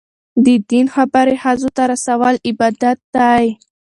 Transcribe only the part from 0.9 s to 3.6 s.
خبرې ښځو ته رسول عبادت دی.